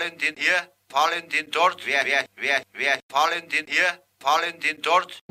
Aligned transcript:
fallen 0.00 0.18
den 0.18 0.34
hier, 0.36 0.68
fallen 0.88 1.28
den 1.28 1.50
dort, 1.50 1.86
wer, 1.86 2.00
wer, 2.04 2.24
wer, 2.36 2.62
wer, 2.72 2.98
fallen 3.10 3.48
den 3.50 3.66
hier, 3.68 3.98
fallen 4.18 4.58
den 4.60 4.80
dort. 4.80 5.22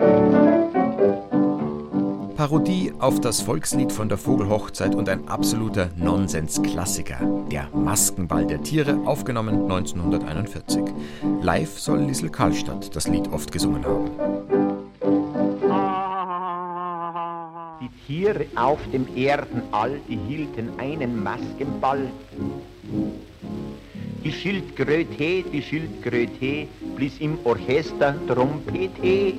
Parodie 2.38 2.94
auf 3.00 3.20
das 3.20 3.42
Volkslied 3.42 3.92
von 3.92 4.10
der 4.10 4.20
Vogelhochzeit 4.20 4.94
und 4.94 5.10
ein 5.10 5.28
absoluter 5.28 5.90
Nonsensklassiker. 5.96 7.18
Der 7.52 7.68
Maskenball 7.74 8.46
der 8.46 8.62
Tiere, 8.62 8.96
aufgenommen 9.06 9.64
1941. 9.64 10.84
Live 11.42 11.80
soll 11.80 12.02
Liesel 12.02 12.30
Karlstadt 12.30 12.96
das 12.96 13.08
Lied 13.08 13.28
oft 13.30 13.52
gesungen 13.52 13.84
haben. 13.84 14.12
Die 17.82 17.90
Tiere 18.06 18.46
auf 18.56 18.80
dem 18.94 19.08
Erdenall, 19.18 20.00
die 20.08 20.18
hielten 20.28 20.80
einen 20.80 21.24
Maskenball. 21.24 22.12
Die 24.24 24.34
Schildkröte, 24.34 25.44
die 25.44 25.62
Schildkröte, 25.62 26.68
blies 26.96 27.18
im 27.20 27.38
Orchester 27.46 28.14
Trompete. 28.28 29.36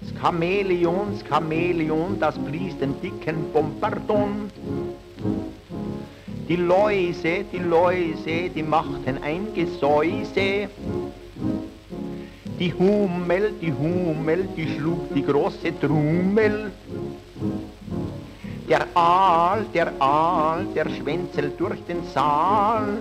Das 0.00 0.18
Chamäleon, 0.18 1.12
das 1.12 1.28
Chamäleon, 1.28 2.18
das 2.18 2.38
blies 2.38 2.78
den 2.78 2.98
dicken 3.02 3.52
Bombardon. 3.52 4.50
Die 6.48 6.56
Läuse, 6.56 7.44
die 7.52 7.58
Läuse, 7.58 8.48
die 8.54 8.62
machten 8.62 9.18
ein 9.22 9.48
Gesäuse. 9.54 10.68
Die 12.58 12.72
Hummel, 12.72 13.52
die 13.60 13.74
Hummel, 13.74 14.48
die 14.56 14.68
schlug 14.74 15.12
die 15.14 15.22
große 15.22 15.78
Trummel. 15.80 16.72
Der 18.68 18.84
Aal, 18.94 19.64
der 19.72 19.92
Aal, 20.00 20.66
der 20.74 20.88
schwänzelt 20.90 21.60
durch 21.60 21.80
den 21.84 22.02
Saal. 22.12 22.98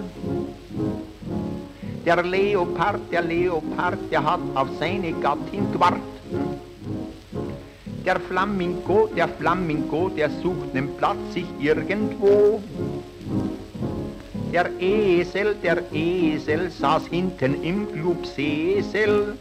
Der 2.05 2.21
Leopard, 2.21 3.01
der 3.11 3.23
Leopard, 3.23 3.97
der 4.11 4.23
hat 4.23 4.41
auf 4.53 4.67
seine 4.79 5.11
Gattin 5.13 5.71
gewartet. 5.71 6.03
Der 8.05 8.19
Flamingo, 8.19 9.09
der 9.15 9.27
Flamingo, 9.27 10.09
der 10.09 10.29
sucht 10.29 10.75
nen 10.75 10.95
Platz 10.97 11.33
sich 11.33 11.47
irgendwo. 11.59 12.61
Der 14.53 14.69
Esel, 14.79 15.55
der 15.63 15.81
Esel 15.91 16.69
saß 16.69 17.07
hinten 17.07 17.63
im 17.63 17.91
Glubsesel. 17.91 19.35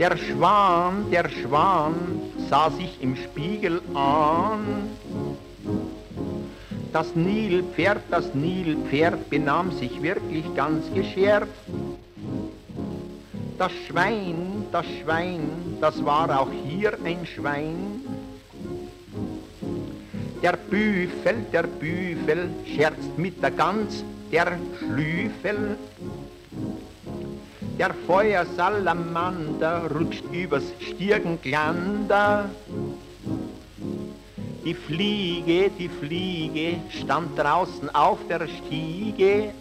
Der 0.00 0.16
Schwan, 0.16 1.08
der 1.12 1.28
Schwan 1.28 1.94
sah 2.48 2.70
sich 2.70 3.00
im 3.00 3.16
Spiegel 3.16 3.80
an. 3.94 4.90
Das 6.92 7.14
Nilpferd, 7.14 8.02
das 8.10 8.34
Nilpferd 8.34 9.28
benahm 9.28 9.72
sich 9.72 10.02
wirklich 10.02 10.44
ganz 10.54 10.84
geschert. 10.94 11.48
Das 13.58 13.72
Schwein, 13.86 14.64
das 14.72 14.86
Schwein, 15.02 15.50
das 15.80 16.04
war 16.04 16.40
auch 16.40 16.50
hier 16.66 16.96
ein 17.04 17.26
Schwein. 17.26 18.00
Der 20.42 20.56
Büffel, 20.56 21.46
der 21.52 21.64
Büffel 21.64 22.50
scherzt 22.74 23.18
mit 23.18 23.42
der 23.42 23.50
Gans, 23.50 24.04
der 24.30 24.58
Schlüffel. 24.78 25.76
Der 27.78 27.92
Feuersalamander 28.06 29.90
rutscht 29.90 30.24
übers 30.32 30.64
Stirnglander. 30.80 32.48
Die 34.64 34.72
Fliege, 34.72 35.70
die 35.78 35.90
Fliege 35.90 36.78
stand 36.88 37.38
draußen 37.38 37.94
auf 37.94 38.18
der 38.30 38.48
Stiege. 38.48 39.52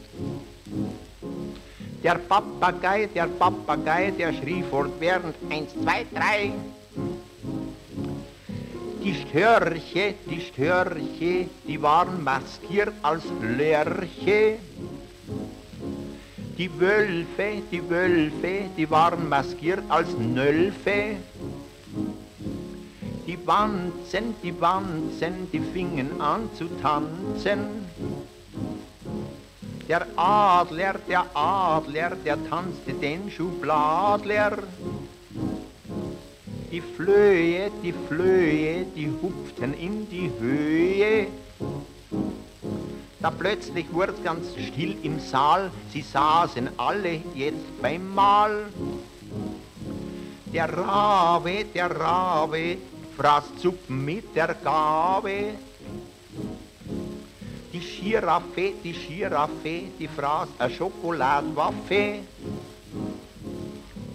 Der 2.03 2.15
Papagei, 2.15 3.09
der 3.13 3.27
Papagei, 3.27 4.11
der 4.17 4.31
schrie 4.31 4.63
fortwährend 4.63 5.35
eins, 5.49 5.73
zwei, 5.73 6.05
drei. 6.13 6.53
Die 9.03 9.13
Störche, 9.13 10.13
die 10.29 10.39
Störche, 10.39 11.49
die 11.67 11.81
waren 11.81 12.23
maskiert 12.23 12.93
als 13.01 13.23
Lörche. 13.41 14.59
Die 16.57 16.71
Wölfe, 16.79 17.61
die 17.69 17.89
Wölfe, 17.89 18.69
die 18.77 18.89
waren 18.89 19.27
maskiert 19.27 19.83
als 19.89 20.07
Nölfe. 20.17 21.17
Die 23.27 23.37
Wanzen, 23.45 24.35
die 24.41 24.61
Wanzen, 24.61 25.51
die 25.51 25.59
fingen 25.59 26.21
an 26.21 26.49
zu 26.57 26.65
tanzen. 26.81 27.59
Der 29.89 30.07
Adler, 30.15 30.95
der 31.09 31.25
Adler, 31.33 32.11
der 32.23 32.37
tanzte 32.49 32.93
den 32.93 33.29
Schubladler. 33.29 34.57
Die 36.71 36.81
Flöhe, 36.81 37.69
die 37.83 37.93
Flöhe, 38.07 38.85
die 38.95 39.11
hupften 39.21 39.73
in 39.73 40.09
die 40.09 40.31
Höhe. 40.39 41.27
Da 43.25 43.31
plötzlich 43.31 43.91
wurde 43.91 44.13
ganz 44.23 44.45
still 44.53 44.97
im 45.01 45.19
Saal, 45.19 45.71
sie 45.91 46.03
saßen 46.03 46.69
alle 46.77 47.23
jetzt 47.33 47.81
beim 47.81 48.13
Mahl. 48.13 48.67
Der 50.53 50.71
Rabe, 50.71 51.65
der 51.73 51.89
Rabe, 51.89 52.77
fraß 53.17 53.45
Suppen 53.59 54.05
mit 54.05 54.35
der 54.35 54.53
Gabe. 54.53 55.55
Die 57.73 57.79
Giraffe, 57.79 58.73
die 58.83 58.93
Giraffe, 58.93 59.81
die 59.97 60.07
fraß 60.07 60.49
a 60.59 60.69
Schokoladwaffe. 60.69 62.19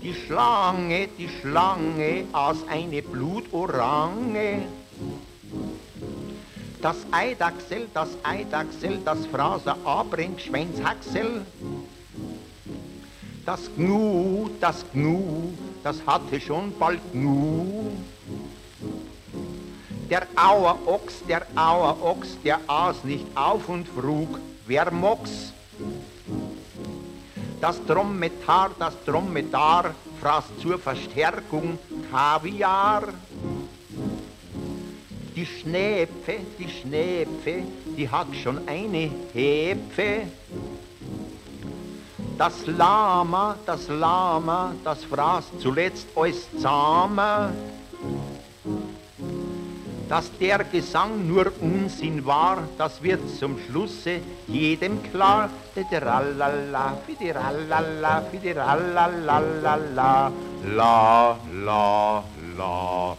Die 0.05 0.15
Schlange, 0.15 1.09
die 1.19 1.29
Schlange 1.29 2.27
aß 2.33 2.59
eine 2.69 3.03
Blutorange. 3.03 4.63
Das 6.83 6.97
Eidachsel, 7.11 7.89
das 7.93 8.09
Eidachsel, 8.23 9.01
das 9.05 9.27
Fraser 9.27 9.77
abrennt 9.85 10.41
Schwänzhaxel. 10.41 11.45
Das 13.45 13.69
Gnu, 13.77 14.49
das 14.61 14.85
Gnu, 14.95 15.53
das 15.83 15.97
hatte 16.07 16.41
schon 16.41 16.73
bald 16.79 17.01
Gnu. 17.13 17.91
Der 20.09 20.27
Auerochs, 20.35 21.23
der 21.29 21.47
Auerochs, 21.55 22.39
der 22.43 22.59
aß 22.67 23.05
nicht 23.05 23.27
auf 23.35 23.69
und 23.69 23.87
frug, 23.87 24.39
wer 24.67 24.91
mox? 24.91 25.53
Das 27.61 27.85
Dromedar, 27.85 28.71
das 28.79 28.95
Dromedar 29.05 29.95
fraß 30.21 30.45
zur 30.63 30.79
Verstärkung 30.79 31.79
Kaviar. 32.11 33.09
Die 35.41 35.47
Schnepfe, 35.47 36.35
die 36.59 36.69
Schnepfe, 36.69 37.63
die 37.97 38.07
hat 38.07 38.27
schon 38.43 38.61
eine 38.69 39.11
Hepfe. 39.33 40.27
Das 42.37 42.67
Lama, 42.67 43.57
das 43.65 43.89
Lama, 43.89 44.75
das 44.85 45.03
fraß 45.05 45.45
zuletzt 45.59 46.09
alles 46.15 46.47
zahmer. 46.61 47.53
Dass 50.11 50.31
der 50.39 50.63
Gesang 50.65 51.27
nur 51.27 51.51
Unsinn 51.63 52.27
war, 52.27 52.59
das 52.77 53.03
wird 53.03 53.23
zum 53.39 53.57
Schlusse 53.61 54.21
jedem 54.47 55.03
klar. 55.05 55.49
Fidirallala, 55.73 56.99
fidirallala, 57.07 58.25
fidirallala, 58.31 59.09
la, 59.25 59.39
la, 60.77 61.35
la, 61.65 62.25
la. 62.59 63.17